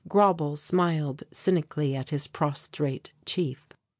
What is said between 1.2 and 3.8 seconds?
cynically at his prostrate chief.